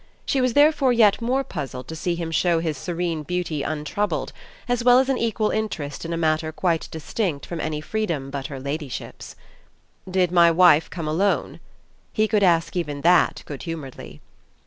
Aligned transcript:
She 0.25 0.41
was 0.41 0.53
therefore 0.53 0.91
yet 0.91 1.21
more 1.21 1.43
puzzled 1.43 1.87
to 1.89 1.95
see 1.95 2.15
him 2.15 2.31
show 2.31 2.57
his 2.57 2.75
serene 2.75 3.21
beauty 3.21 3.61
untroubled, 3.61 4.33
as 4.67 4.83
well 4.83 4.97
as 4.97 5.09
an 5.09 5.19
equal 5.19 5.51
interest 5.51 6.05
in 6.05 6.11
a 6.11 6.17
matter 6.17 6.51
quite 6.51 6.87
distinct 6.89 7.45
from 7.45 7.61
any 7.61 7.81
freedom 7.81 8.31
but 8.31 8.47
her 8.47 8.59
ladyship's. 8.59 9.35
"Did 10.09 10.31
my 10.31 10.49
wife 10.49 10.89
come 10.89 11.07
alone?" 11.07 11.59
He 12.11 12.27
could 12.27 12.41
ask 12.41 12.75
even 12.75 13.01
that 13.01 13.43
good 13.45 13.61
humouredly. 13.61 14.21